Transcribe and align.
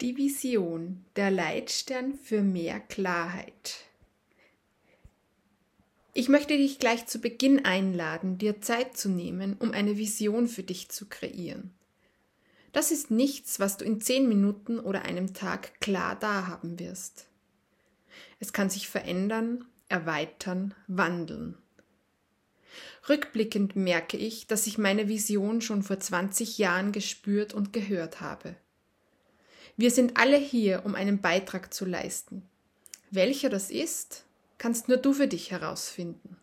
Die 0.00 0.16
Vision, 0.16 1.04
der 1.16 1.32
Leitstern 1.32 2.14
für 2.14 2.40
mehr 2.40 2.78
Klarheit. 2.78 3.78
Ich 6.14 6.28
möchte 6.28 6.56
dich 6.56 6.78
gleich 6.78 7.08
zu 7.08 7.18
Beginn 7.18 7.64
einladen, 7.64 8.38
dir 8.38 8.60
Zeit 8.60 8.96
zu 8.96 9.08
nehmen, 9.08 9.56
um 9.58 9.72
eine 9.72 9.98
Vision 9.98 10.46
für 10.46 10.62
dich 10.62 10.88
zu 10.88 11.06
kreieren. 11.06 11.72
Das 12.70 12.92
ist 12.92 13.10
nichts, 13.10 13.58
was 13.58 13.76
du 13.76 13.84
in 13.84 14.00
zehn 14.00 14.28
Minuten 14.28 14.78
oder 14.78 15.02
einem 15.02 15.34
Tag 15.34 15.80
klar 15.80 16.14
da 16.14 16.46
haben 16.46 16.78
wirst. 16.78 17.26
Es 18.38 18.52
kann 18.52 18.70
sich 18.70 18.88
verändern, 18.88 19.64
erweitern, 19.88 20.76
wandeln. 20.86 21.58
Rückblickend 23.08 23.74
merke 23.74 24.16
ich, 24.16 24.46
dass 24.46 24.68
ich 24.68 24.78
meine 24.78 25.08
Vision 25.08 25.60
schon 25.60 25.82
vor 25.82 25.98
20 25.98 26.56
Jahren 26.56 26.92
gespürt 26.92 27.52
und 27.52 27.72
gehört 27.72 28.20
habe. 28.20 28.54
Wir 29.78 29.92
sind 29.92 30.16
alle 30.16 30.36
hier, 30.36 30.84
um 30.84 30.96
einen 30.96 31.20
Beitrag 31.20 31.72
zu 31.72 31.84
leisten. 31.84 32.42
Welcher 33.12 33.48
das 33.48 33.70
ist, 33.70 34.24
kannst 34.58 34.88
nur 34.88 34.96
du 34.96 35.12
für 35.12 35.28
dich 35.28 35.52
herausfinden. 35.52 36.36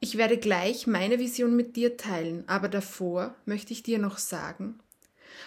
Ich 0.00 0.16
werde 0.16 0.38
gleich 0.38 0.86
meine 0.86 1.18
Vision 1.18 1.54
mit 1.54 1.76
dir 1.76 1.98
teilen, 1.98 2.44
aber 2.46 2.70
davor 2.70 3.34
möchte 3.44 3.74
ich 3.74 3.82
dir 3.82 3.98
noch 3.98 4.16
sagen, 4.16 4.78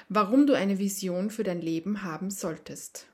warum 0.10 0.46
du 0.46 0.54
eine 0.54 0.78
Vision 0.78 1.32
für 1.32 1.44
dein 1.44 1.60
Leben 1.60 2.04
haben 2.04 2.30
solltest. 2.30 3.08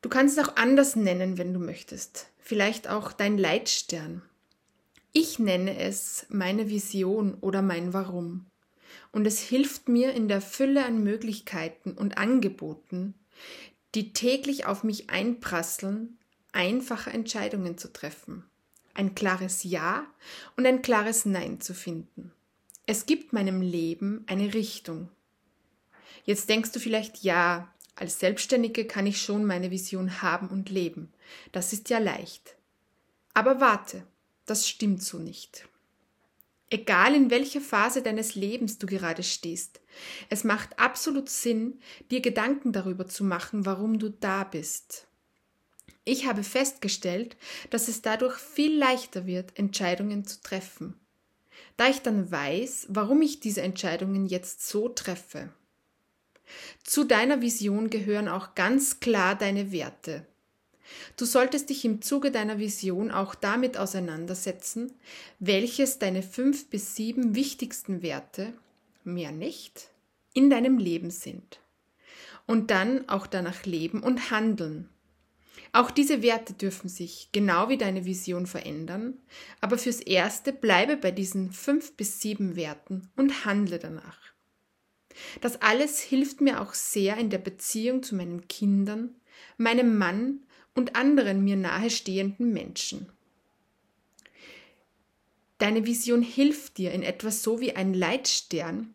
Du 0.00 0.08
kannst 0.08 0.38
es 0.38 0.48
auch 0.48 0.56
anders 0.56 0.96
nennen, 0.96 1.36
wenn 1.36 1.52
du 1.52 1.60
möchtest. 1.60 2.30
Vielleicht 2.38 2.88
auch 2.88 3.12
dein 3.12 3.36
Leitstern. 3.36 4.22
Ich 5.12 5.38
nenne 5.38 5.78
es 5.78 6.24
meine 6.30 6.70
Vision 6.70 7.36
oder 7.42 7.60
mein 7.60 7.92
Warum 7.92 8.47
und 9.12 9.26
es 9.26 9.40
hilft 9.40 9.88
mir 9.88 10.12
in 10.12 10.28
der 10.28 10.40
Fülle 10.40 10.84
an 10.84 11.02
Möglichkeiten 11.02 11.92
und 11.92 12.18
Angeboten, 12.18 13.14
die 13.94 14.12
täglich 14.12 14.66
auf 14.66 14.84
mich 14.84 15.10
einprasseln, 15.10 16.18
einfache 16.52 17.10
Entscheidungen 17.10 17.78
zu 17.78 17.92
treffen, 17.92 18.44
ein 18.94 19.14
klares 19.14 19.64
Ja 19.64 20.06
und 20.56 20.66
ein 20.66 20.82
klares 20.82 21.24
Nein 21.24 21.60
zu 21.60 21.74
finden. 21.74 22.32
Es 22.86 23.06
gibt 23.06 23.32
meinem 23.32 23.60
Leben 23.60 24.24
eine 24.26 24.54
Richtung. 24.54 25.10
Jetzt 26.24 26.48
denkst 26.48 26.72
du 26.72 26.80
vielleicht, 26.80 27.22
ja, 27.22 27.72
als 27.94 28.20
Selbstständige 28.20 28.86
kann 28.86 29.06
ich 29.06 29.20
schon 29.20 29.44
meine 29.44 29.70
Vision 29.70 30.22
haben 30.22 30.48
und 30.48 30.70
leben. 30.70 31.12
Das 31.52 31.72
ist 31.72 31.90
ja 31.90 31.98
leicht. 31.98 32.56
Aber 33.34 33.60
warte, 33.60 34.06
das 34.46 34.68
stimmt 34.68 35.02
so 35.02 35.18
nicht. 35.18 35.68
Egal 36.70 37.14
in 37.14 37.30
welcher 37.30 37.62
Phase 37.62 38.02
deines 38.02 38.34
Lebens 38.34 38.78
du 38.78 38.86
gerade 38.86 39.22
stehst, 39.22 39.80
es 40.28 40.44
macht 40.44 40.78
absolut 40.78 41.30
Sinn, 41.30 41.80
dir 42.10 42.20
Gedanken 42.20 42.72
darüber 42.72 43.06
zu 43.06 43.24
machen, 43.24 43.64
warum 43.64 43.98
du 43.98 44.10
da 44.10 44.44
bist. 44.44 45.06
Ich 46.04 46.26
habe 46.26 46.42
festgestellt, 46.42 47.36
dass 47.70 47.88
es 47.88 48.02
dadurch 48.02 48.36
viel 48.36 48.76
leichter 48.76 49.26
wird, 49.26 49.58
Entscheidungen 49.58 50.26
zu 50.26 50.40
treffen. 50.42 50.94
Da 51.76 51.88
ich 51.88 52.00
dann 52.00 52.30
weiß, 52.30 52.86
warum 52.90 53.22
ich 53.22 53.40
diese 53.40 53.62
Entscheidungen 53.62 54.26
jetzt 54.26 54.66
so 54.66 54.88
treffe. 54.88 55.52
Zu 56.82 57.04
deiner 57.04 57.40
Vision 57.40 57.90
gehören 57.90 58.28
auch 58.28 58.54
ganz 58.54 59.00
klar 59.00 59.36
deine 59.36 59.70
Werte, 59.70 60.26
Du 61.16 61.24
solltest 61.24 61.70
dich 61.70 61.84
im 61.84 62.02
Zuge 62.02 62.30
deiner 62.30 62.58
Vision 62.58 63.10
auch 63.10 63.34
damit 63.34 63.76
auseinandersetzen, 63.76 64.92
welches 65.38 65.98
deine 65.98 66.22
fünf 66.22 66.68
bis 66.70 66.94
sieben 66.96 67.34
wichtigsten 67.34 68.02
Werte, 68.02 68.52
mehr 69.04 69.32
nicht, 69.32 69.90
in 70.34 70.50
deinem 70.50 70.78
Leben 70.78 71.10
sind. 71.10 71.60
Und 72.46 72.70
dann 72.70 73.08
auch 73.08 73.26
danach 73.26 73.64
leben 73.64 74.02
und 74.02 74.30
handeln. 74.30 74.88
Auch 75.72 75.90
diese 75.90 76.22
Werte 76.22 76.54
dürfen 76.54 76.88
sich, 76.88 77.28
genau 77.32 77.68
wie 77.68 77.76
deine 77.76 78.04
Vision, 78.06 78.46
verändern, 78.46 79.18
aber 79.60 79.76
fürs 79.76 80.00
Erste 80.00 80.52
bleibe 80.52 80.96
bei 80.96 81.10
diesen 81.10 81.52
fünf 81.52 81.92
bis 81.92 82.20
sieben 82.20 82.56
Werten 82.56 83.10
und 83.16 83.44
handle 83.44 83.78
danach. 83.78 84.18
Das 85.40 85.60
alles 85.60 86.00
hilft 86.00 86.40
mir 86.40 86.60
auch 86.60 86.74
sehr 86.74 87.16
in 87.18 87.28
der 87.28 87.38
Beziehung 87.38 88.02
zu 88.02 88.14
meinen 88.14 88.48
Kindern, 88.48 89.14
meinem 89.56 89.98
Mann 89.98 90.40
und 90.78 90.96
anderen 90.96 91.44
mir 91.44 91.56
nahestehenden 91.56 92.52
Menschen. 92.52 93.08
Deine 95.58 95.84
Vision 95.84 96.22
hilft 96.22 96.78
dir 96.78 96.92
in 96.92 97.02
etwas 97.02 97.42
so 97.42 97.60
wie 97.60 97.74
ein 97.74 97.92
Leitstern 97.92 98.94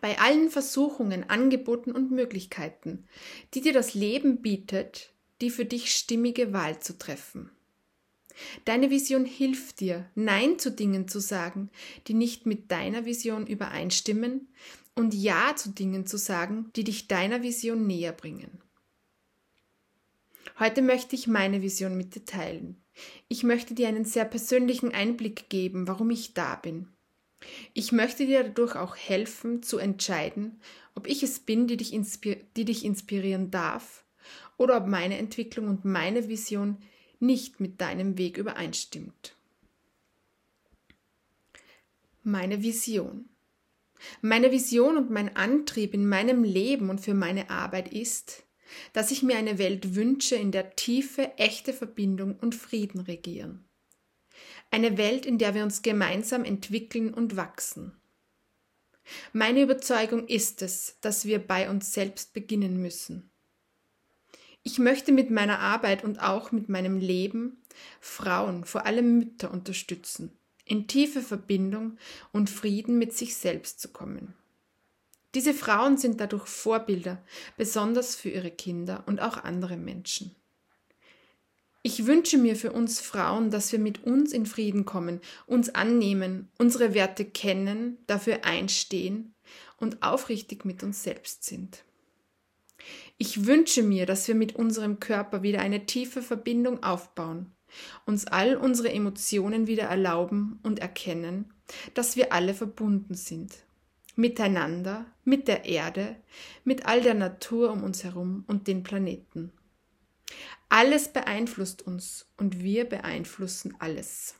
bei 0.00 0.18
allen 0.18 0.50
Versuchungen, 0.50 1.30
Angeboten 1.30 1.90
und 1.92 2.10
Möglichkeiten, 2.10 3.08
die 3.54 3.62
dir 3.62 3.72
das 3.72 3.94
Leben 3.94 4.42
bietet, 4.42 5.14
die 5.40 5.48
für 5.48 5.64
dich 5.64 5.96
stimmige 5.96 6.52
Wahl 6.52 6.78
zu 6.78 6.98
treffen. 6.98 7.50
Deine 8.66 8.90
Vision 8.90 9.24
hilft 9.24 9.80
dir, 9.80 10.10
Nein 10.14 10.58
zu 10.58 10.70
Dingen 10.70 11.08
zu 11.08 11.20
sagen, 11.20 11.70
die 12.06 12.14
nicht 12.14 12.44
mit 12.44 12.70
deiner 12.70 13.06
Vision 13.06 13.46
übereinstimmen, 13.46 14.48
und 14.94 15.14
Ja 15.14 15.56
zu 15.56 15.70
Dingen 15.70 16.06
zu 16.06 16.18
sagen, 16.18 16.70
die 16.76 16.84
dich 16.84 17.08
deiner 17.08 17.42
Vision 17.42 17.86
näher 17.86 18.12
bringen. 18.12 18.60
Heute 20.58 20.82
möchte 20.82 21.16
ich 21.16 21.26
meine 21.26 21.62
Vision 21.62 21.96
mit 21.96 22.14
dir 22.14 22.24
teilen. 22.24 22.82
Ich 23.28 23.42
möchte 23.42 23.74
dir 23.74 23.88
einen 23.88 24.04
sehr 24.04 24.24
persönlichen 24.24 24.92
Einblick 24.92 25.48
geben, 25.48 25.88
warum 25.88 26.10
ich 26.10 26.34
da 26.34 26.56
bin. 26.56 26.88
Ich 27.72 27.92
möchte 27.92 28.26
dir 28.26 28.44
dadurch 28.44 28.76
auch 28.76 28.96
helfen 28.96 29.62
zu 29.62 29.78
entscheiden, 29.78 30.60
ob 30.94 31.06
ich 31.06 31.22
es 31.22 31.40
bin, 31.40 31.66
die 31.66 31.76
dich, 31.76 31.98
die 32.56 32.64
dich 32.64 32.84
inspirieren 32.84 33.50
darf, 33.50 34.04
oder 34.56 34.76
ob 34.76 34.86
meine 34.86 35.18
Entwicklung 35.18 35.68
und 35.68 35.84
meine 35.84 36.28
Vision 36.28 36.78
nicht 37.18 37.60
mit 37.60 37.80
deinem 37.80 38.16
Weg 38.18 38.38
übereinstimmt. 38.38 39.36
Meine 42.22 42.62
Vision. 42.62 43.28
Meine 44.20 44.50
Vision 44.50 44.96
und 44.96 45.10
mein 45.10 45.34
Antrieb 45.36 45.94
in 45.94 46.08
meinem 46.08 46.44
Leben 46.44 46.90
und 46.90 47.00
für 47.00 47.14
meine 47.14 47.50
Arbeit 47.50 47.92
ist, 47.92 48.44
dass 48.92 49.10
ich 49.10 49.22
mir 49.22 49.36
eine 49.36 49.58
Welt 49.58 49.94
wünsche, 49.94 50.36
in 50.36 50.52
der 50.52 50.76
tiefe, 50.76 51.36
echte 51.38 51.72
Verbindung 51.72 52.36
und 52.40 52.54
Frieden 52.54 53.00
regieren. 53.00 53.64
Eine 54.70 54.96
Welt, 54.98 55.26
in 55.26 55.38
der 55.38 55.54
wir 55.54 55.62
uns 55.62 55.82
gemeinsam 55.82 56.44
entwickeln 56.44 57.14
und 57.14 57.36
wachsen. 57.36 57.92
Meine 59.32 59.62
Überzeugung 59.62 60.26
ist 60.26 60.62
es, 60.62 60.96
dass 61.00 61.26
wir 61.26 61.38
bei 61.38 61.70
uns 61.70 61.92
selbst 61.92 62.32
beginnen 62.32 62.80
müssen. 62.80 63.30
Ich 64.62 64.78
möchte 64.78 65.12
mit 65.12 65.30
meiner 65.30 65.58
Arbeit 65.58 66.04
und 66.04 66.22
auch 66.22 66.50
mit 66.50 66.68
meinem 66.68 66.98
Leben 66.98 67.58
Frauen, 68.00 68.64
vor 68.64 68.86
allem 68.86 69.18
Mütter, 69.18 69.50
unterstützen, 69.50 70.32
in 70.64 70.88
tiefe 70.88 71.20
Verbindung 71.20 71.98
und 72.32 72.48
Frieden 72.48 72.98
mit 72.98 73.12
sich 73.12 73.36
selbst 73.36 73.80
zu 73.80 73.88
kommen. 73.88 74.34
Diese 75.34 75.52
Frauen 75.52 75.96
sind 75.96 76.20
dadurch 76.20 76.46
Vorbilder, 76.46 77.20
besonders 77.56 78.14
für 78.14 78.28
ihre 78.28 78.52
Kinder 78.52 79.02
und 79.06 79.20
auch 79.20 79.36
andere 79.42 79.76
Menschen. 79.76 80.34
Ich 81.82 82.06
wünsche 82.06 82.38
mir 82.38 82.56
für 82.56 82.72
uns 82.72 83.00
Frauen, 83.00 83.50
dass 83.50 83.72
wir 83.72 83.78
mit 83.78 84.04
uns 84.04 84.32
in 84.32 84.46
Frieden 84.46 84.84
kommen, 84.84 85.20
uns 85.46 85.74
annehmen, 85.74 86.48
unsere 86.56 86.94
Werte 86.94 87.24
kennen, 87.24 87.98
dafür 88.06 88.44
einstehen 88.44 89.34
und 89.76 90.02
aufrichtig 90.02 90.64
mit 90.64 90.82
uns 90.82 91.02
selbst 91.02 91.44
sind. 91.44 91.84
Ich 93.18 93.44
wünsche 93.46 93.82
mir, 93.82 94.06
dass 94.06 94.28
wir 94.28 94.34
mit 94.34 94.56
unserem 94.56 95.00
Körper 95.00 95.42
wieder 95.42 95.60
eine 95.60 95.84
tiefe 95.84 96.22
Verbindung 96.22 96.82
aufbauen, 96.82 97.52
uns 98.06 98.26
all 98.26 98.56
unsere 98.56 98.90
Emotionen 98.92 99.66
wieder 99.66 99.84
erlauben 99.84 100.60
und 100.62 100.78
erkennen, 100.78 101.52
dass 101.92 102.16
wir 102.16 102.32
alle 102.32 102.54
verbunden 102.54 103.14
sind 103.14 103.63
miteinander, 104.16 105.06
mit 105.24 105.48
der 105.48 105.64
Erde, 105.64 106.16
mit 106.64 106.86
all 106.86 107.00
der 107.00 107.14
Natur 107.14 107.70
um 107.70 107.82
uns 107.82 108.04
herum 108.04 108.44
und 108.46 108.68
den 108.68 108.82
Planeten. 108.82 109.52
Alles 110.68 111.08
beeinflusst 111.08 111.82
uns 111.82 112.26
und 112.36 112.62
wir 112.62 112.84
beeinflussen 112.84 113.74
alles. 113.78 114.34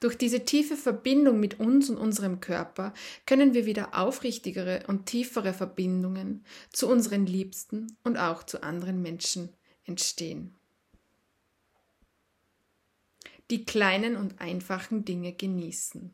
Durch 0.00 0.18
diese 0.18 0.44
tiefe 0.44 0.76
Verbindung 0.76 1.40
mit 1.40 1.60
uns 1.60 1.88
und 1.88 1.96
unserem 1.96 2.40
Körper 2.40 2.92
können 3.26 3.54
wir 3.54 3.64
wieder 3.64 3.98
aufrichtigere 3.98 4.84
und 4.86 5.06
tiefere 5.06 5.54
Verbindungen 5.54 6.44
zu 6.70 6.88
unseren 6.88 7.26
Liebsten 7.26 7.96
und 8.02 8.18
auch 8.18 8.42
zu 8.42 8.62
anderen 8.62 9.00
Menschen 9.00 9.48
entstehen. 9.86 10.54
Die 13.50 13.64
kleinen 13.64 14.16
und 14.16 14.40
einfachen 14.40 15.04
Dinge 15.04 15.32
genießen. 15.32 16.12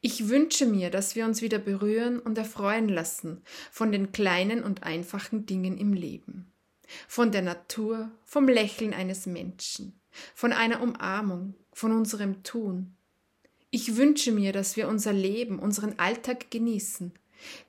Ich 0.00 0.28
wünsche 0.28 0.66
mir, 0.66 0.90
dass 0.90 1.16
wir 1.16 1.24
uns 1.24 1.42
wieder 1.42 1.58
berühren 1.58 2.18
und 2.18 2.38
erfreuen 2.38 2.88
lassen 2.88 3.42
von 3.70 3.92
den 3.92 4.12
kleinen 4.12 4.62
und 4.62 4.82
einfachen 4.82 5.46
Dingen 5.46 5.78
im 5.78 5.92
Leben. 5.92 6.50
Von 7.08 7.32
der 7.32 7.42
Natur, 7.42 8.10
vom 8.24 8.48
Lächeln 8.48 8.94
eines 8.94 9.26
Menschen, 9.26 10.00
von 10.34 10.52
einer 10.52 10.82
Umarmung, 10.82 11.54
von 11.72 11.92
unserem 11.92 12.42
Tun. 12.42 12.94
Ich 13.70 13.96
wünsche 13.96 14.32
mir, 14.32 14.52
dass 14.52 14.76
wir 14.76 14.88
unser 14.88 15.12
Leben, 15.12 15.58
unseren 15.58 15.98
Alltag 15.98 16.50
genießen, 16.50 17.12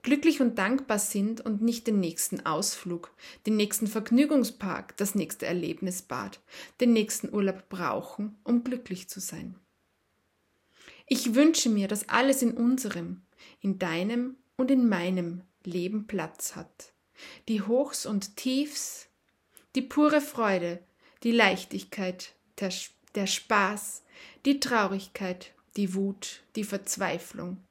glücklich 0.03 0.41
und 0.41 0.57
dankbar 0.57 0.99
sind 0.99 1.41
und 1.41 1.61
nicht 1.61 1.87
den 1.87 1.99
nächsten 1.99 2.45
Ausflug, 2.45 3.11
den 3.45 3.57
nächsten 3.57 3.87
Vergnügungspark, 3.87 4.95
das 4.97 5.15
nächste 5.15 5.45
Erlebnisbad, 5.45 6.39
den 6.79 6.93
nächsten 6.93 7.33
Urlaub 7.33 7.67
brauchen, 7.69 8.37
um 8.43 8.63
glücklich 8.63 9.09
zu 9.09 9.19
sein. 9.19 9.55
Ich 11.09 11.35
wünsche 11.35 11.69
mir, 11.69 11.87
dass 11.87 12.09
alles 12.09 12.41
in 12.41 12.51
unserem, 12.51 13.21
in 13.61 13.79
deinem 13.79 14.35
und 14.57 14.69
in 14.69 14.89
meinem 14.89 15.41
Leben 15.63 16.05
Platz 16.05 16.55
hat. 16.55 16.91
Die 17.47 17.61
Hochs 17.61 18.05
und 18.05 18.35
Tiefs, 18.35 19.07
die 19.73 19.81
pure 19.81 20.19
Freude, 20.19 20.83
die 21.23 21.31
Leichtigkeit, 21.31 22.35
der, 22.59 22.73
der 23.15 23.25
Spaß, 23.25 24.03
die 24.45 24.59
Traurigkeit, 24.59 25.53
die 25.77 25.93
Wut, 25.93 26.41
die 26.57 26.65
Verzweiflung, 26.65 27.63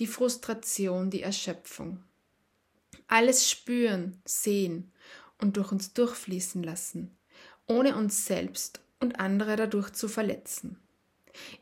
die 0.00 0.08
Frustration, 0.08 1.08
die 1.08 1.22
Erschöpfung. 1.22 2.02
Alles 3.06 3.48
spüren, 3.48 4.20
sehen 4.24 4.90
und 5.38 5.56
durch 5.56 5.70
uns 5.70 5.92
durchfließen 5.92 6.64
lassen, 6.64 7.16
ohne 7.68 7.94
uns 7.94 8.26
selbst 8.26 8.80
und 8.98 9.20
andere 9.20 9.54
dadurch 9.54 9.90
zu 9.92 10.08
verletzen. 10.08 10.81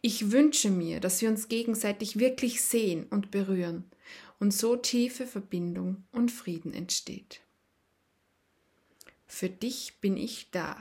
Ich 0.01 0.31
wünsche 0.31 0.71
mir, 0.71 1.01
dass 1.01 1.21
wir 1.23 1.29
uns 1.29 1.49
gegenseitig 1.49 2.19
wirklich 2.19 2.63
sehen 2.63 3.07
und 3.11 3.31
berühren 3.31 3.85
und 4.39 4.53
so 4.53 4.77
tiefe 4.77 5.27
Verbindung 5.27 6.05
und 6.13 6.31
Frieden 6.31 6.73
entsteht. 6.73 7.41
Für 9.27 9.49
dich 9.49 9.99
bin 10.01 10.17
ich 10.17 10.51
da. 10.51 10.77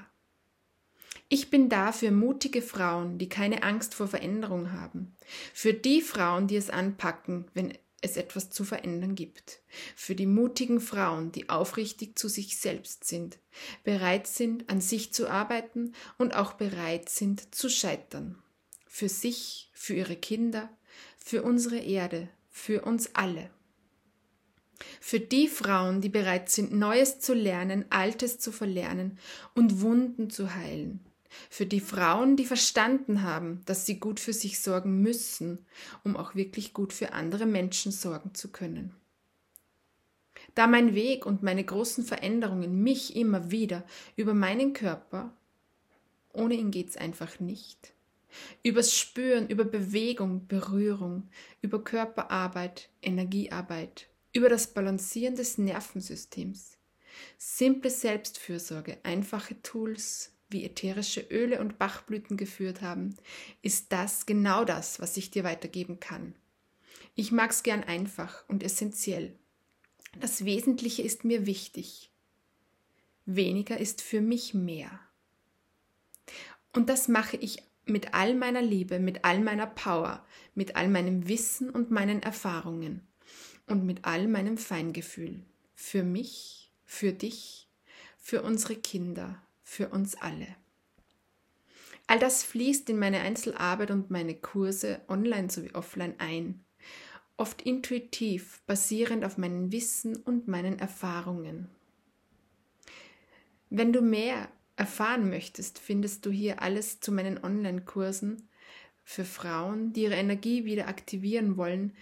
Ich 1.28 1.52
bin 1.52 1.70
da 1.70 1.92
für 1.92 2.10
mutige 2.10 2.64
Frauen, 2.64 3.20
die 3.20 3.30
keine 3.30 3.62
Angst 3.62 3.94
vor 3.94 4.08
Veränderung 4.08 4.72
haben. 4.72 5.16
Für 5.54 5.74
die 5.74 6.02
Frauen, 6.02 6.48
die 6.48 6.56
es 6.56 6.72
anpacken, 6.72 7.46
wenn 7.54 7.78
es 8.02 8.18
etwas 8.18 8.50
zu 8.50 8.64
verändern 8.64 9.14
gibt. 9.14 9.60
Für 9.96 10.16
die 10.16 10.26
mutigen 10.26 10.80
Frauen, 10.80 11.32
die 11.32 11.50
aufrichtig 11.50 12.18
zu 12.18 12.30
sich 12.30 12.58
selbst 12.58 13.04
sind, 13.04 13.38
bereit 13.84 14.26
sind, 14.26 14.70
an 14.70 14.82
sich 14.82 15.14
zu 15.14 15.30
arbeiten 15.30 15.94
und 16.18 16.36
auch 16.36 16.54
bereit 16.54 17.10
sind 17.10 17.54
zu 17.54 17.70
scheitern 17.70 18.42
für 18.90 19.08
sich, 19.08 19.70
für 19.72 19.94
ihre 19.94 20.18
Kinder, 20.18 20.70
für 21.18 21.44
unsere 21.44 21.78
Erde, 21.78 22.28
für 22.50 22.82
uns 22.82 23.16
alle. 23.16 23.50
Für 25.00 25.20
die 25.20 25.48
Frauen, 25.48 26.02
die 26.02 26.10
bereit 26.10 26.50
sind, 26.50 26.74
Neues 26.74 27.20
zu 27.20 27.34
lernen, 27.34 27.86
Altes 27.92 28.40
zu 28.40 28.52
verlernen 28.52 29.20
und 29.54 29.82
Wunden 29.82 30.30
zu 30.30 30.56
heilen. 30.56 31.00
Für 31.50 31.68
die 31.68 31.80
Frauen, 31.80 32.36
die 32.36 32.46
verstanden 32.46 33.22
haben, 33.22 33.62
dass 33.66 33.86
sie 33.86 34.00
gut 34.00 34.20
für 34.20 34.34
sich 34.34 34.60
sorgen 34.60 35.02
müssen, 35.02 35.66
um 36.04 36.18
auch 36.18 36.34
wirklich 36.34 36.74
gut 36.74 36.92
für 36.92 37.14
andere 37.14 37.46
Menschen 37.46 37.92
sorgen 37.92 38.34
zu 38.34 38.52
können. 38.52 38.96
Da 40.56 40.66
mein 40.66 40.96
Weg 40.96 41.28
und 41.28 41.44
meine 41.44 41.64
großen 41.64 42.04
Veränderungen 42.04 42.82
mich 42.82 43.16
immer 43.16 43.52
wieder 43.52 43.86
über 44.16 44.34
meinen 44.34 44.74
Körper, 44.74 45.32
ohne 46.34 46.56
ihn 46.56 46.72
geht's 46.72 46.98
einfach 46.98 47.40
nicht, 47.40 47.94
Übers 48.64 48.96
Spüren, 48.96 49.48
über 49.48 49.66
Bewegung, 49.66 50.48
Berührung, 50.48 51.30
über 51.62 51.84
Körperarbeit, 51.84 52.90
Energiearbeit, 53.02 54.08
über 54.34 54.50
das 54.50 54.68
Balancieren 54.68 55.36
des 55.36 55.58
Nervensystems. 55.58 56.78
Simple 57.38 57.90
Selbstfürsorge, 57.90 58.98
einfache 59.04 59.62
Tools, 59.62 60.34
wie 60.50 60.64
ätherische 60.64 61.22
Öle 61.22 61.60
und 61.60 61.78
Bachblüten 61.78 62.38
geführt 62.38 62.82
haben, 62.82 63.16
ist 63.62 63.92
das 63.92 64.26
genau 64.26 64.66
das, 64.66 65.00
was 65.00 65.16
ich 65.18 65.32
dir 65.32 65.44
weitergeben 65.44 66.00
kann. 66.00 66.36
Ich 67.16 67.32
mag's 67.32 67.64
gern 67.64 67.84
einfach 67.84 68.48
und 68.48 68.64
essentiell. 68.64 69.36
Das 70.20 70.46
Wesentliche 70.46 71.02
ist 71.02 71.24
mir 71.24 71.46
wichtig. 71.46 72.10
Weniger 73.26 73.78
ist 73.78 74.02
für 74.02 74.22
mich 74.22 74.54
mehr. 74.54 75.00
Und 76.74 76.90
das 76.90 77.08
mache 77.08 77.38
ich 77.38 77.64
mit 77.86 78.14
all 78.14 78.36
meiner 78.36 78.62
Liebe, 78.62 79.00
mit 79.00 79.26
all 79.26 79.40
meiner 79.40 79.68
Power, 79.68 80.26
mit 80.56 80.76
all 80.76 80.88
meinem 80.88 81.28
Wissen 81.28 81.70
und 81.70 81.92
meinen 81.92 82.22
Erfahrungen 82.22 83.08
und 83.68 83.86
mit 83.86 84.06
all 84.06 84.28
meinem 84.28 84.58
Feingefühl. 84.58 85.42
Für 85.76 86.04
mich, 86.04 86.72
für 86.86 87.14
dich, 87.14 87.70
für 88.18 88.42
unsere 88.42 88.76
Kinder, 88.76 89.42
für 89.64 89.90
uns 89.90 90.16
alle. 90.16 90.48
All 92.08 92.20
das 92.20 92.44
fließt 92.44 92.90
in 92.90 92.98
meine 92.98 93.22
Einzelarbeit 93.22 93.92
und 93.92 94.10
meine 94.10 94.36
Kurse 94.36 95.02
online 95.08 95.50
sowie 95.50 95.72
offline 95.74 96.16
ein, 96.18 96.66
oft 97.38 97.62
intuitiv, 97.62 98.62
basierend 98.66 99.24
auf 99.24 99.38
meinem 99.38 99.72
Wissen 99.72 100.16
und 100.16 100.48
meinen 100.48 100.80
Erfahrungen. 100.80 101.70
Wenn 103.70 103.94
du 103.94 104.02
mehr 104.02 104.50
erfahren 104.80 105.30
möchtest, 105.30 105.78
findest 105.78 106.26
du 106.26 106.32
hier 106.32 106.62
alles 106.62 107.02
zu 107.02 107.12
meinen 107.12 107.44
Online-Kursen 107.44 108.48
für 109.04 109.26
Frauen, 109.26 109.92
die 109.92 110.04
ihre 110.04 110.16
Energie 110.16 110.64
wieder 110.64 110.88
aktivieren 110.88 111.58
wollen 111.58 111.94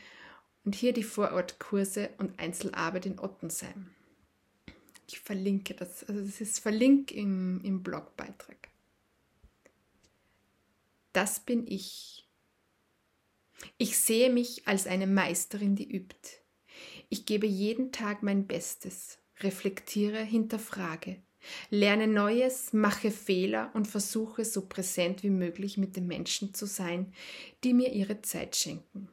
und 0.63 0.75
hier 0.75 0.93
die 0.93 1.03
Vorortkurse 1.03 2.11
und 2.19 2.39
Einzelarbeit 2.39 3.07
in 3.07 3.19
Ottensheim. 3.19 3.89
Ich 5.07 5.19
verlinke 5.19 5.73
das, 5.73 6.03
also 6.03 6.23
das 6.23 6.39
ist 6.39 6.59
verlinkt 6.59 7.11
im, 7.11 7.61
im 7.63 7.81
Blogbeitrag. 7.81 8.69
Das 11.13 11.39
bin 11.39 11.65
ich. 11.65 12.27
Ich 13.79 13.97
sehe 13.97 14.29
mich 14.29 14.67
als 14.67 14.85
eine 14.85 15.07
Meisterin, 15.07 15.75
die 15.75 15.89
übt. 15.89 16.43
Ich 17.09 17.25
gebe 17.25 17.47
jeden 17.47 17.91
Tag 17.91 18.21
mein 18.21 18.45
Bestes, 18.45 19.17
reflektiere, 19.39 20.21
hinterfrage 20.21 21.23
Lerne 21.69 22.07
Neues, 22.07 22.73
mache 22.73 23.11
Fehler 23.11 23.71
und 23.73 23.87
versuche 23.87 24.45
so 24.45 24.67
präsent 24.67 25.23
wie 25.23 25.29
möglich 25.29 25.77
mit 25.77 25.95
den 25.95 26.07
Menschen 26.07 26.53
zu 26.53 26.65
sein, 26.65 27.13
die 27.63 27.73
mir 27.73 27.93
ihre 27.93 28.21
Zeit 28.21 28.55
schenken. 28.55 29.09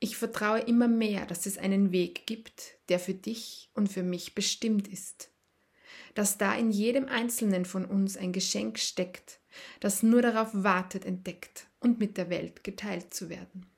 Ich 0.00 0.16
vertraue 0.16 0.60
immer 0.60 0.88
mehr, 0.88 1.26
dass 1.26 1.44
es 1.44 1.58
einen 1.58 1.92
Weg 1.92 2.26
gibt, 2.26 2.78
der 2.88 2.98
für 2.98 3.14
dich 3.14 3.68
und 3.74 3.92
für 3.92 4.02
mich 4.02 4.34
bestimmt 4.34 4.88
ist. 4.88 5.30
Dass 6.14 6.38
da 6.38 6.54
in 6.54 6.70
jedem 6.70 7.06
Einzelnen 7.06 7.64
von 7.66 7.84
uns 7.84 8.16
ein 8.16 8.32
Geschenk 8.32 8.78
steckt, 8.78 9.40
das 9.78 10.02
nur 10.02 10.22
darauf 10.22 10.48
wartet, 10.52 11.04
entdeckt 11.04 11.66
und 11.80 12.00
mit 12.00 12.16
der 12.16 12.30
Welt 12.30 12.64
geteilt 12.64 13.12
zu 13.12 13.28
werden. 13.28 13.69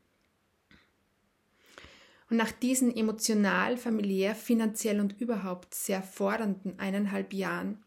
Und 2.32 2.38
nach 2.38 2.50
diesen 2.50 2.97
emotional, 2.97 3.76
familiär, 3.76 4.35
finanziell 4.35 5.00
und 5.00 5.21
überhaupt 5.21 5.75
sehr 5.75 6.02
fordernden 6.02 6.78
eineinhalb 6.78 7.35
Jahren 7.35 7.85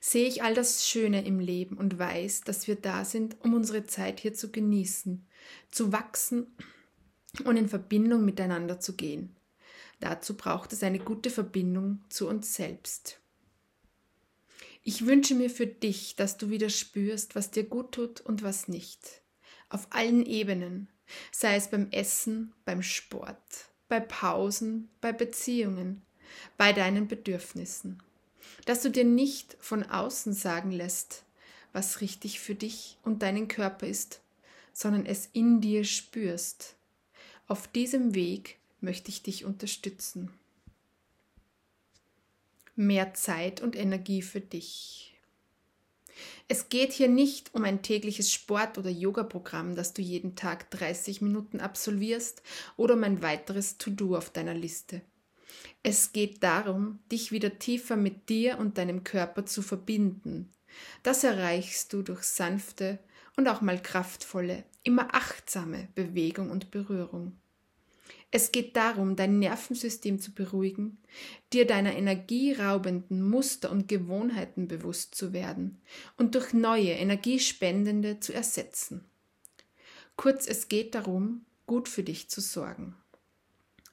sehe 0.00 0.28
ich 0.28 0.44
all 0.44 0.54
das 0.54 0.86
Schöne 0.86 1.26
im 1.26 1.40
Leben 1.40 1.76
und 1.76 1.98
weiß, 1.98 2.42
dass 2.42 2.68
wir 2.68 2.76
da 2.76 3.04
sind, 3.04 3.36
um 3.40 3.54
unsere 3.54 3.82
Zeit 3.82 4.20
hier 4.20 4.34
zu 4.34 4.52
genießen, 4.52 5.26
zu 5.72 5.90
wachsen 5.90 6.46
und 7.44 7.56
in 7.56 7.68
Verbindung 7.68 8.24
miteinander 8.24 8.78
zu 8.78 8.94
gehen. 8.94 9.34
Dazu 9.98 10.36
braucht 10.36 10.72
es 10.72 10.84
eine 10.84 11.00
gute 11.00 11.30
Verbindung 11.30 12.04
zu 12.10 12.28
uns 12.28 12.54
selbst. 12.54 13.18
Ich 14.84 15.06
wünsche 15.06 15.34
mir 15.34 15.50
für 15.50 15.66
dich, 15.66 16.14
dass 16.14 16.36
du 16.36 16.50
wieder 16.50 16.70
spürst, 16.70 17.34
was 17.34 17.50
dir 17.50 17.64
gut 17.64 17.90
tut 17.90 18.20
und 18.20 18.44
was 18.44 18.68
nicht. 18.68 19.22
Auf 19.70 19.88
allen 19.90 20.24
Ebenen, 20.24 20.88
sei 21.30 21.56
es 21.56 21.68
beim 21.68 21.90
Essen, 21.90 22.52
beim 22.64 22.82
Sport, 22.82 23.36
bei 23.88 24.00
Pausen, 24.00 24.88
bei 25.00 25.12
Beziehungen, 25.12 26.02
bei 26.56 26.72
deinen 26.72 27.08
Bedürfnissen. 27.08 28.02
Dass 28.64 28.82
du 28.82 28.90
dir 28.90 29.04
nicht 29.04 29.56
von 29.60 29.82
außen 29.84 30.32
sagen 30.32 30.70
lässt, 30.70 31.24
was 31.72 32.00
richtig 32.00 32.40
für 32.40 32.54
dich 32.54 32.98
und 33.02 33.22
deinen 33.22 33.48
Körper 33.48 33.86
ist, 33.86 34.20
sondern 34.72 35.06
es 35.06 35.28
in 35.32 35.60
dir 35.60 35.84
spürst. 35.84 36.76
Auf 37.46 37.68
diesem 37.68 38.14
Weg 38.14 38.58
möchte 38.80 39.10
ich 39.10 39.22
dich 39.22 39.44
unterstützen. 39.44 40.30
Mehr 42.76 43.14
Zeit 43.14 43.60
und 43.60 43.74
Energie 43.74 44.22
für 44.22 44.40
dich. 44.40 45.07
Es 46.48 46.68
geht 46.68 46.92
hier 46.92 47.08
nicht 47.08 47.54
um 47.54 47.64
ein 47.64 47.82
tägliches 47.82 48.32
Sport- 48.32 48.78
oder 48.78 48.90
Yoga-Programm, 48.90 49.76
das 49.76 49.92
du 49.92 50.02
jeden 50.02 50.36
Tag 50.36 50.70
30 50.70 51.20
Minuten 51.20 51.60
absolvierst 51.60 52.42
oder 52.76 52.94
um 52.94 53.04
ein 53.04 53.22
weiteres 53.22 53.78
To-Do 53.78 54.16
auf 54.16 54.30
deiner 54.30 54.54
Liste. 54.54 55.02
Es 55.82 56.12
geht 56.12 56.42
darum, 56.42 56.98
dich 57.10 57.32
wieder 57.32 57.58
tiefer 57.58 57.96
mit 57.96 58.28
dir 58.28 58.58
und 58.58 58.78
deinem 58.78 59.04
Körper 59.04 59.46
zu 59.46 59.62
verbinden. 59.62 60.52
Das 61.02 61.24
erreichst 61.24 61.92
du 61.92 62.02
durch 62.02 62.22
sanfte 62.24 62.98
und 63.36 63.48
auch 63.48 63.60
mal 63.60 63.80
kraftvolle, 63.80 64.64
immer 64.82 65.14
achtsame 65.14 65.88
Bewegung 65.94 66.50
und 66.50 66.70
Berührung. 66.70 67.38
Es 68.30 68.52
geht 68.52 68.76
darum, 68.76 69.16
dein 69.16 69.38
Nervensystem 69.38 70.20
zu 70.20 70.32
beruhigen, 70.32 70.98
dir 71.52 71.66
deiner 71.66 71.94
energieraubenden 71.94 73.22
Muster 73.22 73.70
und 73.70 73.88
Gewohnheiten 73.88 74.68
bewusst 74.68 75.14
zu 75.14 75.32
werden 75.32 75.80
und 76.18 76.34
durch 76.34 76.52
neue, 76.52 76.90
energiespendende 76.90 78.20
zu 78.20 78.34
ersetzen. 78.34 79.04
Kurz, 80.16 80.46
es 80.46 80.68
geht 80.68 80.94
darum, 80.94 81.46
gut 81.66 81.88
für 81.88 82.02
dich 82.02 82.28
zu 82.28 82.40
sorgen. 82.40 82.94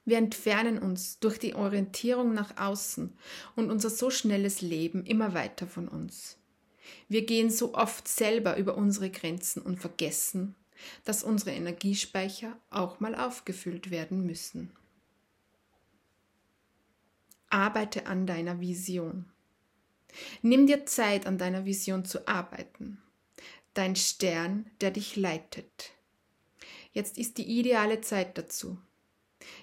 Wir 0.03 0.17
entfernen 0.17 0.79
uns 0.79 1.19
durch 1.19 1.39
die 1.39 1.55
Orientierung 1.55 2.33
nach 2.33 2.57
außen 2.57 3.17
und 3.55 3.71
unser 3.71 3.89
so 3.89 4.09
schnelles 4.09 4.61
Leben 4.61 5.05
immer 5.05 5.33
weiter 5.33 5.65
von 5.65 5.87
uns. 5.87 6.37
Wir 7.07 7.25
gehen 7.25 7.49
so 7.49 7.73
oft 7.73 8.07
selber 8.07 8.57
über 8.57 8.75
unsere 8.75 9.09
Grenzen 9.09 9.61
und 9.61 9.79
vergessen, 9.79 10.55
dass 11.03 11.23
unsere 11.23 11.51
Energiespeicher 11.51 12.57
auch 12.69 12.99
mal 12.99 13.15
aufgefüllt 13.15 13.91
werden 13.91 14.25
müssen. 14.25 14.71
Arbeite 17.49 18.07
an 18.07 18.27
deiner 18.27 18.59
Vision. 18.59 19.25
Nimm 20.41 20.67
dir 20.67 20.85
Zeit, 20.85 21.25
an 21.25 21.37
deiner 21.37 21.65
Vision 21.65 22.05
zu 22.05 22.27
arbeiten. 22.27 23.01
Dein 23.73 23.95
Stern, 23.95 24.69
der 24.81 24.91
dich 24.91 25.15
leitet. 25.15 25.91
Jetzt 26.93 27.17
ist 27.17 27.37
die 27.37 27.59
ideale 27.59 28.01
Zeit 28.01 28.37
dazu. 28.37 28.77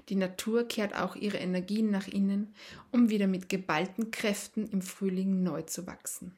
Die 0.08 0.14
Natur 0.14 0.68
kehrt 0.68 0.94
auch 0.94 1.16
ihre 1.16 1.38
Energien 1.38 1.90
nach 1.90 2.06
innen, 2.06 2.54
um 2.90 3.08
wieder 3.08 3.26
mit 3.26 3.48
geballten 3.48 4.10
Kräften 4.10 4.68
im 4.68 4.82
Frühling 4.82 5.42
neu 5.42 5.62
zu 5.62 5.86
wachsen. 5.86 6.36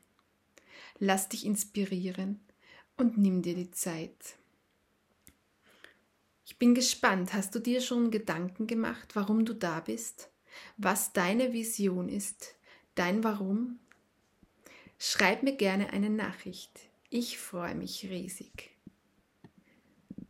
Lass 0.98 1.28
dich 1.28 1.44
inspirieren 1.44 2.40
und 2.96 3.18
nimm 3.18 3.42
dir 3.42 3.54
die 3.54 3.70
Zeit. 3.72 4.36
Ich 6.46 6.58
bin 6.58 6.74
gespannt, 6.74 7.32
hast 7.32 7.54
du 7.54 7.58
dir 7.58 7.80
schon 7.80 8.10
Gedanken 8.10 8.66
gemacht, 8.66 9.16
warum 9.16 9.44
du 9.44 9.54
da 9.54 9.80
bist? 9.80 10.30
Was 10.76 11.12
deine 11.12 11.52
Vision 11.52 12.08
ist? 12.08 12.54
Dein 12.94 13.24
Warum? 13.24 13.80
Schreib 14.98 15.42
mir 15.42 15.56
gerne 15.56 15.92
eine 15.92 16.10
Nachricht. 16.10 16.70
Ich 17.10 17.38
freue 17.38 17.74
mich 17.74 18.04
riesig. 18.04 18.70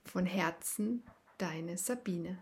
Von 0.04 0.24
Herzen, 0.24 1.02
deine 1.38 1.76
Sabine. 1.76 2.38